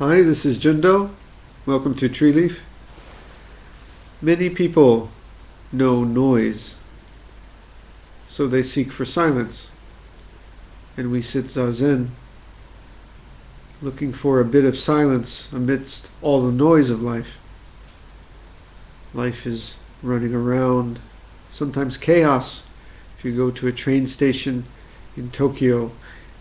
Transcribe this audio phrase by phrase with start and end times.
[0.00, 1.10] Hi, this is Jundo.
[1.66, 2.60] Welcome to Treeleaf.
[4.22, 5.10] Many people
[5.72, 6.76] know noise,
[8.26, 9.68] so they seek for silence.
[10.96, 12.08] And we sit zazen,
[13.82, 17.36] looking for a bit of silence amidst all the noise of life.
[19.12, 20.98] Life is running around,
[21.50, 22.62] sometimes chaos.
[23.18, 24.64] If you go to a train station
[25.14, 25.92] in Tokyo,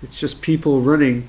[0.00, 1.28] it's just people running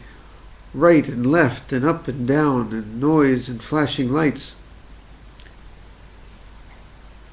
[0.73, 4.55] right and left and up and down and noise and flashing lights.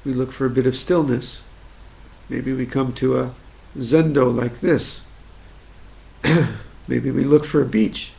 [0.03, 1.41] We look for a bit of stillness.
[2.29, 3.33] Maybe we come to a
[3.77, 5.01] zendo like this.
[6.87, 8.13] Maybe we look for a beach.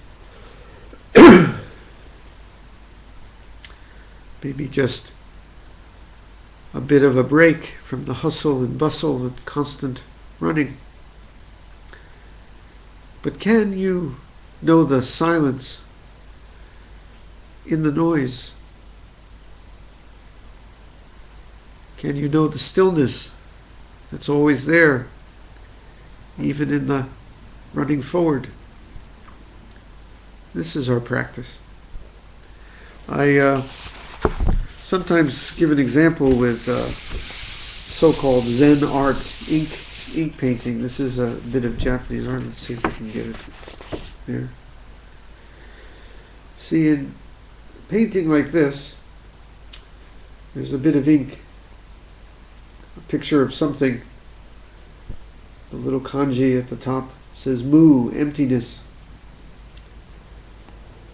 [4.42, 5.10] Maybe just
[6.74, 10.02] a bit of a break from the hustle and bustle and constant
[10.38, 10.76] running.
[13.23, 14.16] But can you
[14.62, 15.80] know the silence
[17.66, 18.52] in the noise?
[21.98, 23.30] Can you know the stillness
[24.10, 25.09] that's always there,
[26.38, 27.06] even in the
[27.74, 28.48] running forward?
[30.54, 31.59] This is our practice.
[33.09, 33.62] I uh,
[34.82, 39.16] sometimes give an example with uh, so-called Zen art
[39.50, 39.68] ink
[40.15, 40.82] ink painting.
[40.82, 42.43] This is a bit of Japanese art.
[42.43, 43.37] Let's see if I can get it
[44.29, 44.51] there.
[46.60, 47.15] See, in
[47.88, 48.95] painting like this,
[50.54, 51.40] there's a bit of ink,
[52.96, 54.02] a picture of something.
[55.71, 58.80] The little kanji at the top says mu, emptiness.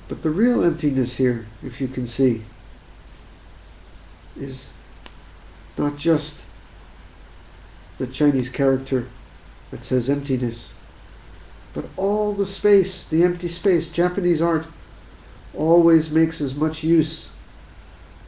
[0.08, 2.42] But the real emptiness here, if you can see,
[4.38, 4.70] is
[5.78, 6.40] not just
[7.98, 9.08] the Chinese character
[9.70, 10.74] that says emptiness,
[11.74, 13.90] but all the space, the empty space.
[13.90, 14.66] Japanese art
[15.52, 17.28] always makes as much use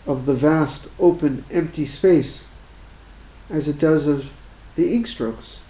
[0.07, 2.47] of the vast, open, empty space
[3.49, 4.33] as it does of
[4.75, 5.61] the ink strokes.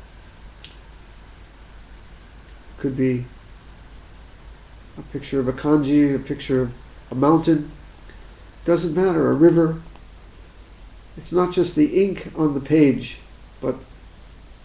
[2.78, 3.26] Could be
[4.98, 6.72] a picture of a kanji, a picture of
[7.10, 7.70] a mountain.
[8.64, 9.80] Doesn't matter, a river.
[11.16, 13.18] It's not just the ink on the page,
[13.60, 13.76] but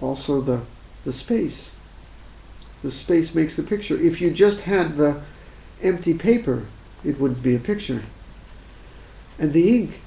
[0.01, 0.61] also the,
[1.05, 1.71] the space.
[2.81, 3.97] The space makes the picture.
[3.97, 5.21] If you just had the
[5.81, 6.65] empty paper,
[7.03, 8.03] it wouldn't be a picture.
[9.37, 10.01] And the ink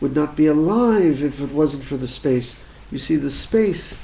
[0.00, 2.58] would not be alive if it wasn't for the space.
[2.90, 3.96] You see, the space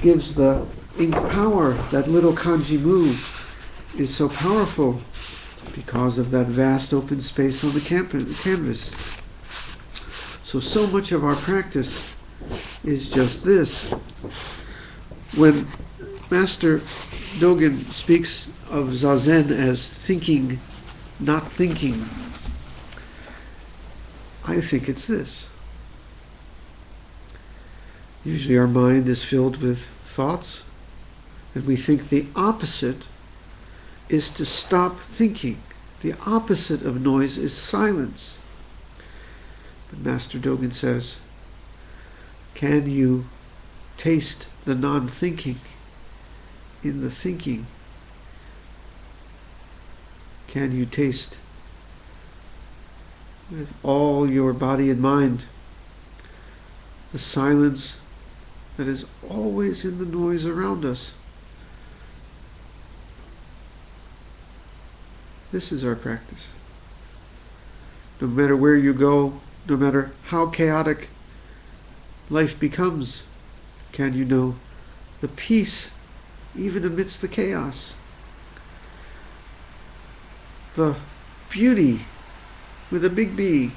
[0.00, 0.66] gives the
[0.98, 1.74] ink power.
[1.90, 3.14] That little kanji mu
[3.96, 5.00] is so powerful
[5.74, 8.90] because of that vast open space on the canvas.
[10.44, 12.14] So, so much of our practice
[12.84, 13.90] is just this.
[15.34, 15.66] When
[16.32, 16.78] Master
[17.40, 20.60] Dogen speaks of Zazen as thinking,
[21.20, 22.06] not thinking,
[24.42, 25.46] I think it's this.
[28.24, 30.62] Usually our mind is filled with thoughts,
[31.54, 33.02] and we think the opposite
[34.08, 35.60] is to stop thinking.
[36.00, 38.38] The opposite of noise is silence.
[39.90, 41.16] But Master Dogen says,
[42.54, 43.26] can you
[43.98, 45.60] taste the non thinking
[46.82, 47.66] in the thinking?
[50.48, 51.36] Can you taste
[53.50, 55.44] with all your body and mind
[57.12, 57.96] the silence
[58.76, 61.12] that is always in the noise around us?
[65.52, 66.48] This is our practice.
[68.20, 71.08] No matter where you go, no matter how chaotic
[72.30, 73.22] life becomes,
[73.92, 74.56] can you know
[75.20, 75.90] the peace
[76.56, 77.94] even amidst the chaos?
[80.74, 80.96] The
[81.50, 82.02] beauty
[82.90, 83.72] with a big B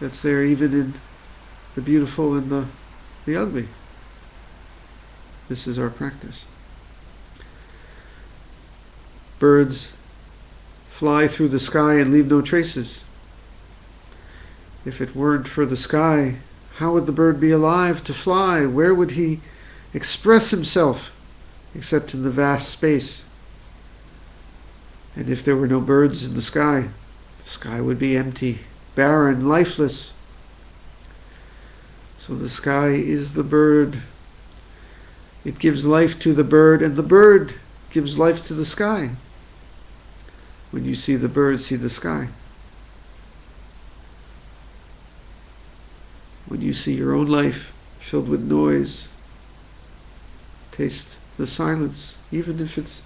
[0.00, 0.94] that's there even in
[1.74, 2.66] the beautiful and the,
[3.26, 3.68] the ugly.
[5.48, 6.44] This is our practice.
[9.38, 9.92] Birds
[10.90, 13.04] fly through the sky and leave no traces.
[14.84, 16.36] If it weren't for the sky,
[16.76, 18.66] how would the bird be alive to fly?
[18.66, 19.40] Where would he
[19.94, 21.14] express himself
[21.74, 23.24] except in the vast space?
[25.16, 26.88] And if there were no birds in the sky,
[27.42, 28.60] the sky would be empty,
[28.94, 30.12] barren, lifeless.
[32.18, 34.02] So the sky is the bird.
[35.44, 37.54] It gives life to the bird, and the bird
[37.90, 39.10] gives life to the sky.
[40.70, 42.28] When you see the bird, see the sky.
[46.48, 49.08] when you see your own life filled with noise.
[50.78, 53.02] Taste the silence, even if it's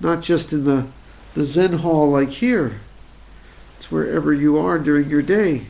[0.00, 0.86] not just in the
[1.34, 2.80] the Zen hall like here.
[3.76, 5.66] It's wherever you are during your day.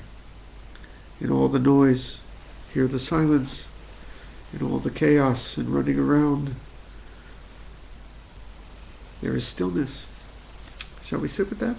[1.20, 2.20] In all the noise,
[2.72, 3.66] hear the silence,
[4.52, 6.54] in all the chaos and running around.
[9.20, 10.06] There is stillness.
[11.04, 11.76] Shall we sit with that?